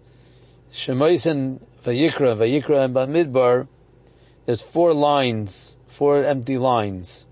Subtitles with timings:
[0.72, 3.68] Shemois and Vayikra, Vayikra and Bamidbar,
[4.46, 7.26] there's four lines, four empty lines,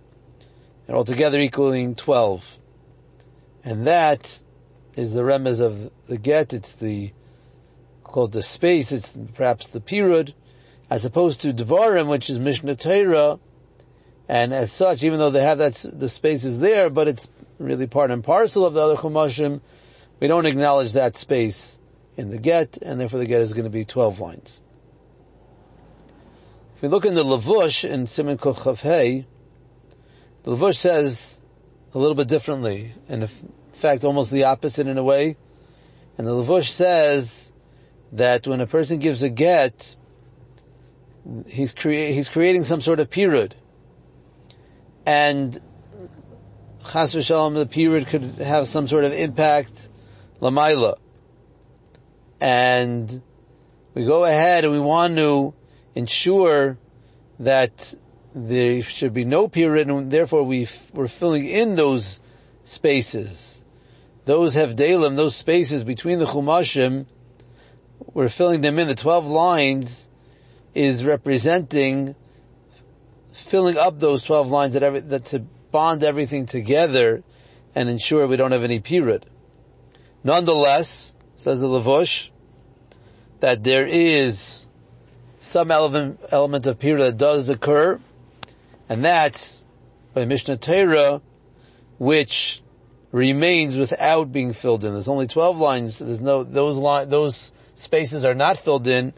[0.87, 2.59] and altogether equaling 12.
[3.63, 4.41] And that
[4.95, 7.11] is the remez of the get, it's the,
[8.03, 10.33] called the space, it's perhaps the period,
[10.89, 13.39] as opposed to Dvarim, which is Mishnah Torah,
[14.29, 17.87] and as such, even though they have that, the space is there, but it's really
[17.87, 19.61] part and parcel of the other Chumashim,
[20.19, 21.79] we don't acknowledge that space
[22.17, 24.61] in the get, and therefore the get is going to be 12 lines.
[26.75, 29.25] If we look in the Lavush in Simon Kochav the
[30.51, 31.41] Lavush says
[31.93, 33.29] a little bit differently, and in
[33.71, 35.37] fact almost the opposite in a way.
[36.17, 37.53] And the Lavush says
[38.11, 39.95] that when a person gives a get,
[41.47, 43.55] he's, crea- he's creating some sort of period.
[45.05, 45.53] And
[46.91, 49.89] Chas v'shalom, the period could have some sort of impact,
[50.41, 50.97] lamaila
[52.39, 53.21] and
[53.93, 55.53] we go ahead and we want to
[55.95, 56.77] ensure
[57.39, 57.93] that
[58.33, 62.19] there should be no period and therefore we we're filling in those
[62.63, 63.63] spaces.
[64.25, 67.05] Those have dalim, those spaces between the chumashim,
[68.13, 68.87] we're filling them in.
[68.87, 70.09] The 12 lines
[70.75, 72.15] is representing
[73.31, 75.39] filling up those 12 lines that, every, that to
[75.71, 77.23] bond everything together
[77.75, 79.25] and ensure we don't have any period.
[80.23, 82.31] Nonetheless, says the Lavush,
[83.39, 84.67] that there is
[85.39, 87.99] some element, element of period that does occur,
[88.89, 89.63] and that's
[90.13, 91.21] by Mishnah Torah,
[91.99, 92.61] which
[93.11, 94.93] remains without being filled in.
[94.93, 99.13] There's only 12 lines, there's no, those line, those spaces are not filled in,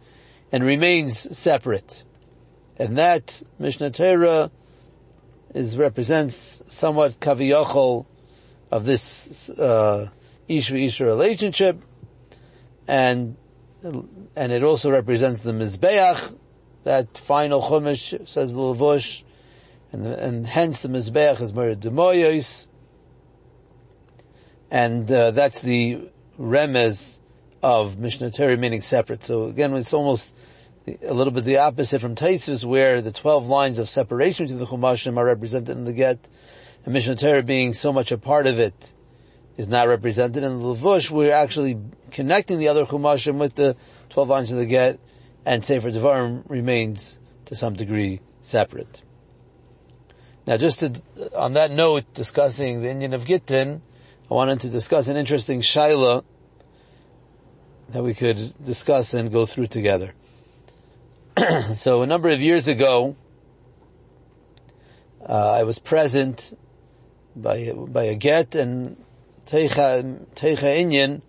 [0.52, 2.04] and remains separate.
[2.76, 4.52] And that Mishnah Torah
[5.54, 8.06] is, represents somewhat kaviyachol
[8.72, 10.10] of this, uh,
[10.50, 11.80] Ish relationship,
[12.90, 13.38] and
[14.36, 16.36] and it also represents the mizbeach,
[16.86, 19.24] that final chumash says the lavush,
[19.92, 22.68] and, and hence the mizbeach is merid demoyos,
[24.72, 27.20] and uh, that's the remez
[27.62, 29.24] of Mishnah Torah meaning separate.
[29.24, 30.34] So again, it's almost
[30.88, 34.66] a little bit the opposite from Taisus, where the twelve lines of separation between the
[34.66, 36.28] chumashim are represented in the get,
[36.86, 38.94] and Mishnah Torah being so much a part of it
[39.60, 40.42] is not represented.
[40.42, 41.78] In the Lavush, we're actually
[42.12, 43.76] connecting the other Chumashim with the
[44.10, 45.02] 12 lines of the get,
[45.46, 49.02] and Sefer Devarim remains to some degree separate.
[50.48, 51.02] Now just to,
[51.36, 53.82] on that note, discussing the Inyan of Gittin,
[54.32, 56.24] I wanted to discuss an interesting Shaila
[57.90, 60.14] that we could discuss and go through together.
[61.74, 63.18] so a number of years ago,
[65.28, 66.58] uh, I was present
[67.36, 68.96] by by a get, and
[69.50, 71.24] Teicha, Teicha Inyan,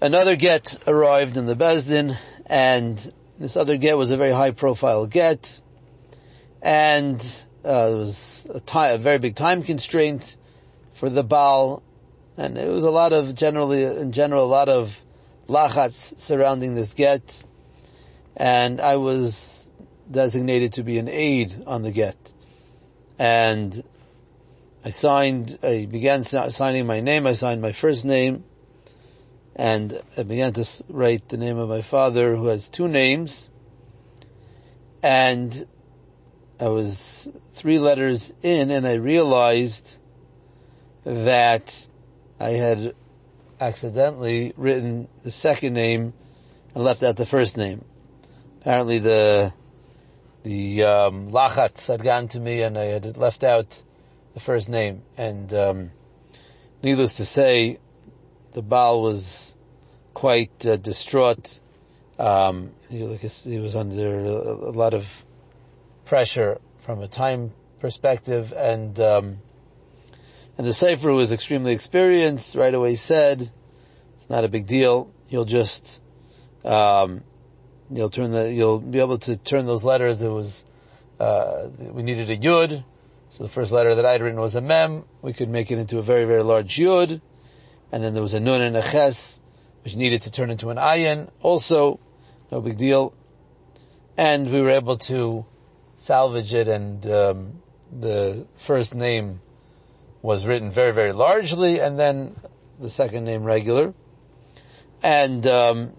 [0.00, 2.16] another get arrived in the Bezdin,
[2.46, 5.60] and This other get was a very high profile get,
[6.62, 7.20] and
[7.64, 10.36] uh, there was a, time, a very big time constraint
[10.92, 11.82] for the Baal,
[12.36, 15.02] and it was a lot of generally, in general, a lot of
[15.48, 17.42] lachats surrounding this get,
[18.36, 19.68] and I was
[20.08, 22.32] designated to be an aide on the get,
[23.18, 23.82] and
[24.84, 28.44] I signed, I began signing my name, I signed my first name,
[29.54, 33.50] and I began to write the name of my father who has two names,
[35.02, 35.66] and
[36.60, 39.98] I was three letters in and I realized
[41.04, 41.88] that
[42.38, 42.94] I had
[43.60, 46.12] accidentally written the second name
[46.74, 47.84] and left out the first name.
[48.60, 49.52] Apparently the,
[50.44, 53.82] the, um, had gotten to me and I had left out
[54.34, 55.02] the first name.
[55.16, 55.90] And, um,
[56.82, 57.78] needless to say,
[58.52, 59.56] the Baal was
[60.14, 61.60] quite uh, distraught.
[62.18, 63.02] Um, he,
[63.58, 65.24] was under a, lot of
[66.04, 69.38] pressure from a time perspective, and um,
[70.58, 72.54] and the Sefer was extremely experienced.
[72.54, 73.50] Right away said,
[74.14, 75.10] "It's not a big deal.
[75.28, 76.00] You'll just
[76.64, 77.24] um,
[77.90, 80.22] you'll turn the you'll be able to turn those letters.
[80.22, 80.64] It was
[81.18, 82.84] uh, we needed a yud."
[83.32, 85.04] So the first letter that I had written was a mem.
[85.22, 87.22] We could make it into a very, very large yud.
[87.90, 89.40] And then there was a nun and a ches,
[89.82, 91.30] which needed to turn into an ayin.
[91.40, 91.98] Also,
[92.50, 93.14] no big deal.
[94.18, 95.46] And we were able to
[95.96, 99.40] salvage it and um, the first name
[100.20, 102.36] was written very, very largely and then
[102.78, 103.94] the second name regular.
[105.02, 105.92] And um,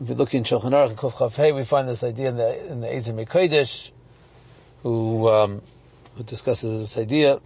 [0.00, 3.90] if we look in Shulchan Aruch we find this idea in the in the
[4.82, 5.62] who um,
[6.20, 7.40] who discusses this idea.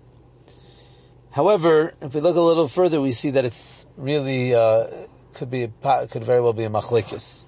[1.31, 4.89] However, if we look a little further, we see that it's really uh,
[5.33, 5.71] could be
[6.11, 7.45] could very well be a machlekes.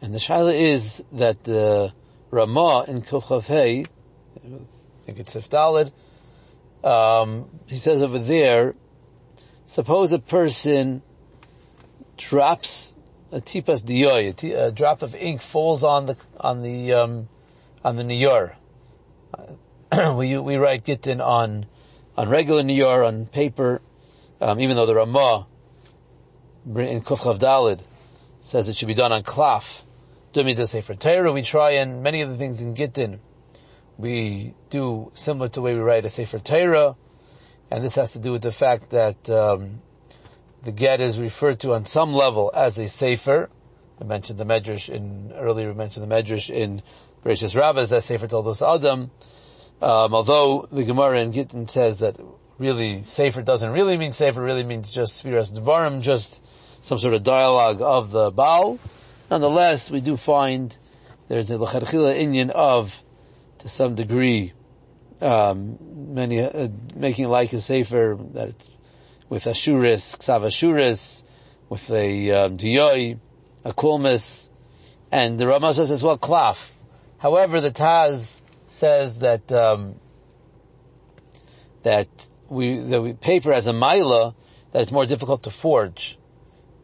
[0.00, 1.92] And the shaila is that the
[2.30, 3.84] Ramah in Kufchav I
[5.02, 5.92] think it's Sifdalid,
[6.82, 8.76] um, he says over there,
[9.66, 11.02] suppose a person
[12.16, 12.94] drops
[13.30, 17.28] a tipas diyoy, a, a drop of ink falls on the on the um,
[17.84, 18.54] on the niyor.
[20.16, 21.66] we we write gittin on
[22.16, 23.80] on regular niyor on paper,
[24.40, 25.46] um, even though the Ramah
[26.66, 27.80] in Kufchav Dalid
[28.40, 29.22] says it should be done on.
[29.22, 33.18] Dumi to Sefer Torah, we try and many of the things in Gittin,
[33.96, 36.96] we do similar to the way we write a Sefer Torah,
[37.70, 39.80] and this has to do with the fact that um,
[40.64, 43.48] the get is referred to on some level as a Sefer.
[44.00, 46.82] I mentioned the Medrash in, earlier we mentioned the Medrash in
[47.24, 49.10] Bereshis Rabbah as Sefer Toldos Adam.
[49.80, 52.18] Um, although the Gemara in Gittin says that
[52.58, 56.42] really Sefer doesn't really mean Sefer, really means just Sfiras Devarim, just
[56.80, 58.78] some sort of dialogue of the Baal.
[59.30, 60.76] Nonetheless, we do find
[61.28, 63.02] there's a lecharchila Inyan of,
[63.58, 64.52] to some degree,
[65.20, 65.78] um,
[66.14, 68.54] many uh, making like a sefer that
[69.28, 71.22] with ashuris, ksav ashuris,
[71.68, 73.18] with a um, diyoy,
[73.64, 74.48] a kulmis,
[75.12, 76.72] and the Ramah says as well klaf.
[77.18, 79.96] However, the Taz says that um,
[81.82, 82.08] that
[82.48, 84.34] we that we paper as a mila
[84.72, 86.18] that it's more difficult to forge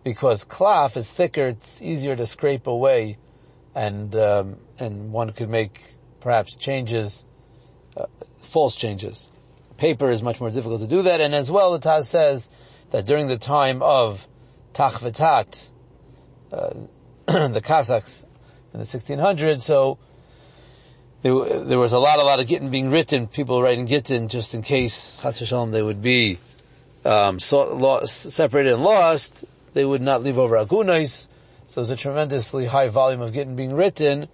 [0.04, 3.18] because cloth is thicker, it's easier to scrape away,
[3.74, 7.24] and um, and one could make perhaps changes,
[7.96, 8.06] uh,
[8.38, 9.30] false changes.
[9.76, 12.48] Paper is much more difficult to do that, and as well, the Taz says
[12.90, 14.28] that during the time of
[14.72, 15.70] Tach V'Tat,
[16.52, 16.74] uh,
[17.26, 18.24] the Cossacks
[18.72, 19.98] in the 1600s, so
[21.24, 24.60] there, was a lot, a lot of Gittin being written, people writing Gittin just in
[24.60, 26.38] case, Chas Shalom, they would be
[27.06, 31.26] um, so, lost, separated and lost, they would not leave over agunais.
[31.66, 34.28] So there's a tremendously high volume of Gittin being written.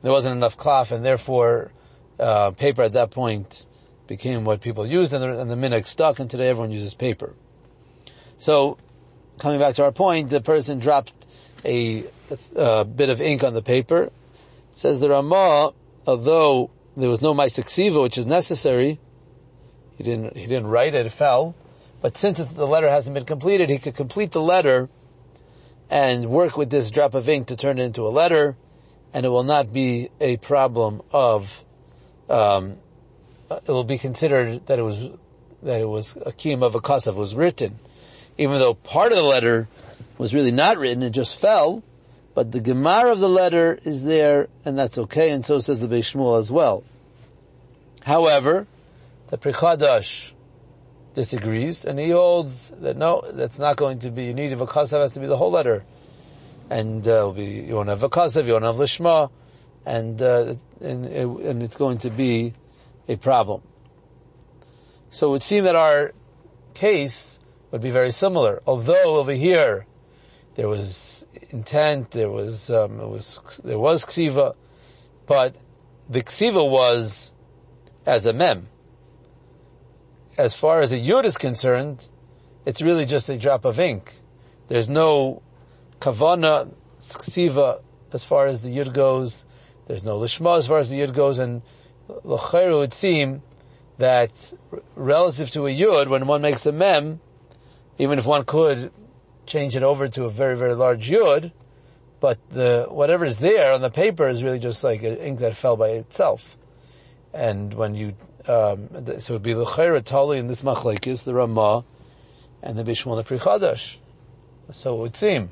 [0.00, 1.72] There wasn't enough cloth, and therefore
[2.18, 3.66] uh, paper at that point
[4.06, 6.18] became what people used, and the, and the minhag stuck.
[6.18, 7.34] And today everyone uses paper.
[8.38, 8.78] So,
[9.38, 11.12] coming back to our point, the person dropped
[11.66, 12.04] a,
[12.56, 14.04] a bit of ink on the paper.
[14.04, 14.12] It
[14.72, 15.74] says the Ramah,
[16.06, 18.98] although there was no Maisiksiva, which is necessary,
[19.96, 21.54] he didn't, he didn't write it, it fell.
[22.00, 24.88] But since the letter hasn't been completed, he could complete the letter
[25.90, 28.56] and work with this drop of ink to turn it into a letter,
[29.12, 31.64] and it will not be a problem of.
[32.28, 32.76] Um,
[33.50, 35.10] it will be considered that it was
[35.62, 37.78] that it was a of a kasav was written,
[38.38, 39.68] even though part of the letter
[40.16, 41.82] was really not written; it just fell.
[42.34, 45.88] But the gemara of the letter is there, and that's okay, and so says the
[45.88, 46.84] Beis Shmuel as well.
[48.02, 48.66] However,
[49.28, 50.32] the Pri Chadash
[51.14, 55.00] disagrees, and he holds that no, that's not going to be, you need, a kasav
[55.00, 55.84] has to be the whole letter.
[56.70, 59.30] and uh, be you won't have a kasev, you won't have lishma,
[59.84, 62.54] and, uh, and and it's going to be
[63.08, 63.62] a problem.
[65.10, 66.12] So it would seem that our
[66.74, 67.40] case
[67.72, 68.62] would be very similar.
[68.66, 69.86] Although over here
[70.54, 74.54] there was intent, there was um, it was there was ksiva,
[75.26, 75.54] but
[76.08, 77.32] the ksiva was
[78.06, 78.68] as a mem.
[80.36, 82.08] As far as a yud is concerned,
[82.64, 84.12] it's really just a drop of ink.
[84.68, 85.42] There's no
[86.00, 89.44] kavana ksiva as far as the yud goes.
[89.86, 91.62] There's no lishma as far as the yud goes, and
[92.24, 93.42] l'chayru would seem
[93.98, 94.54] that
[94.94, 97.20] relative to a yud, when one makes a mem,
[97.98, 98.90] even if one could
[99.50, 101.50] change it over to a very, very large yud,
[102.20, 105.56] but the, whatever is there on the paper is really just like an ink that
[105.56, 106.56] fell by itself.
[107.34, 108.14] And when you,
[108.46, 108.88] um,
[109.18, 109.64] so it would be the
[110.04, 111.84] tali in this machlekes, the Ramah,
[112.62, 113.96] and the Beis Shmuel the Pri Chadash.
[114.70, 115.50] So it would seem.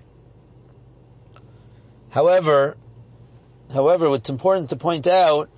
[2.11, 2.77] However,
[3.73, 5.49] however, what's important to point out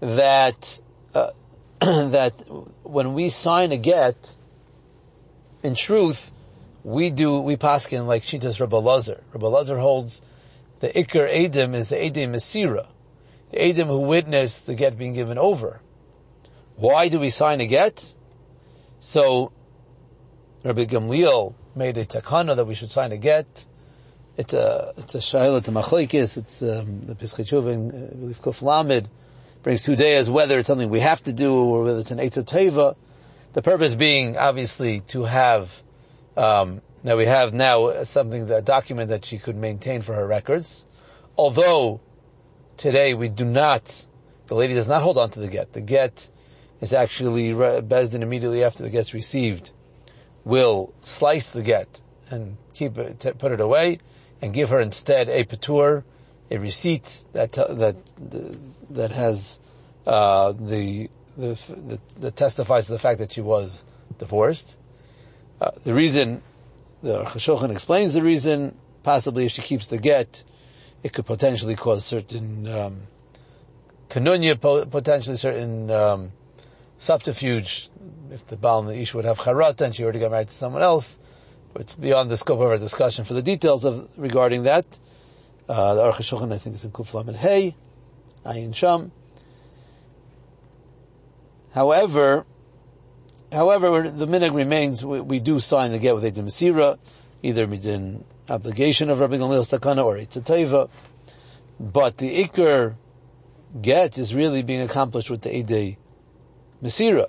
[0.00, 0.80] that
[1.14, 1.30] uh,
[1.80, 2.42] that
[2.82, 4.36] when we sign a get,
[5.62, 6.31] in truth,
[6.84, 9.22] we do we paskin like Shitas Rabbi Lazar.
[9.32, 10.22] Rabbi Lazar holds
[10.80, 12.88] the Iker Edim is the Edim Mesira,
[13.50, 15.80] the Edim who witnessed the get being given over.
[16.76, 18.12] Why do we sign a get?
[18.98, 19.52] So
[20.64, 23.64] Rabbi Gamliel made a takana that we should sign a get.
[24.36, 26.36] It's a it's a shaila to machlekes.
[26.36, 29.08] It's um, the Pischei Tshuva in uh, believe Kuf Lamed
[29.62, 32.44] brings two days whether it's something we have to do or whether it's an Eitzah
[32.44, 32.96] Teva.
[33.52, 35.82] The purpose being obviously to have
[36.36, 40.84] um, now we have now something a document that she could maintain for her records.
[41.36, 42.00] Although
[42.76, 44.06] today we do not,
[44.46, 45.72] the lady does not hold on to the get.
[45.72, 46.28] The get
[46.80, 49.72] is actually Bezdin immediately after the get's received
[50.44, 53.98] will slice the get and keep it, put it away
[54.40, 56.02] and give her instead a patur,
[56.50, 57.96] a receipt that that
[58.90, 59.60] that has
[60.06, 63.84] uh, the, the, that testifies to the fact that she was
[64.18, 64.76] divorced.
[65.62, 66.42] Uh, the reason
[67.02, 68.76] the Chashochan explains the reason.
[69.04, 70.42] Possibly, if she keeps the get,
[71.04, 73.02] it could potentially cause certain um,
[74.08, 74.58] kanunya,
[74.90, 76.32] potentially certain um,
[76.98, 77.90] subterfuge.
[78.32, 80.54] If the Baal and the Ish would have charata and she already got married to
[80.54, 81.20] someone else,
[81.76, 84.86] it's beyond the scope of our discussion for the details of regarding that.
[85.68, 87.76] Uh, the Aruch HaShulchan, I think, is in Kuflam and Hey,
[88.44, 89.12] Ayin Sham.
[91.72, 92.46] However,
[93.52, 96.98] however, the minhag remains, we, we, do sign the get with a Masira,
[97.42, 100.88] either midin obligation of Rabbi Gamliel's takana or a
[101.78, 102.94] but the Iker
[103.80, 105.96] get is really being accomplished with the Eidei
[106.82, 107.28] Masira.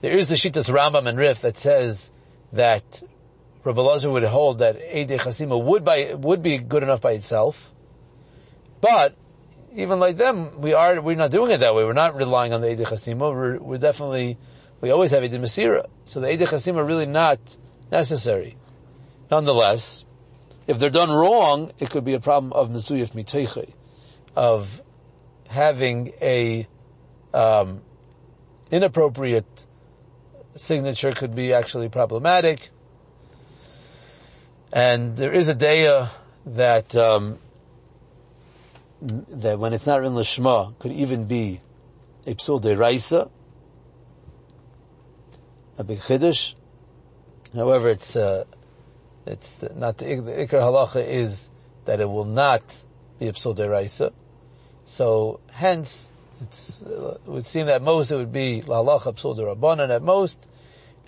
[0.00, 2.10] There is the Shitas Rambam and Rif that says
[2.52, 3.02] that
[3.64, 7.72] Rabbi Lazar would hold that Eidei Chasima would by, would be good enough by itself,
[8.80, 9.14] but
[9.74, 11.84] even like them, we are, we're not doing it that way.
[11.84, 13.30] We're not relying on the Eidei Chasima.
[13.32, 14.38] We're, we're definitely,
[14.80, 15.86] we always have Eidei Masira.
[16.04, 17.38] So the Eidei Chasima are really not
[17.90, 18.56] necessary.
[19.30, 20.04] Nonetheless,
[20.66, 23.72] if they're done wrong, it could be a problem of Mizuyif Miteiche,
[24.34, 24.82] of
[25.48, 26.66] having a,
[27.32, 27.82] um,
[28.70, 29.66] inappropriate
[30.54, 32.70] signature could be actually problematic.
[34.72, 36.08] And there is a daya
[36.46, 37.38] that, um,
[39.00, 41.60] that when it's not written lishma could even be
[42.26, 43.30] a psul deraisa,
[45.78, 46.54] a big chiddush.
[47.54, 48.44] However, it's uh,
[49.26, 51.50] it's not the, the ikar halacha is
[51.84, 52.84] that it will not
[53.18, 54.12] be a psul deraisa.
[54.84, 59.36] So hence, it's, uh, it would seem that most it would be la halacha psul
[59.36, 60.46] derabanan at most,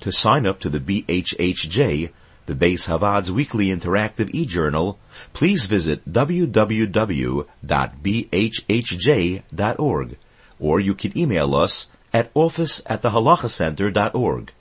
[0.00, 2.10] To sign up to the BHHJ,
[2.46, 4.98] the Beis HaVaad's weekly interactive e-journal,
[5.32, 7.46] please visit www.bhhj.org,
[10.60, 14.52] or you can email us at office at thehalakhacenter.org.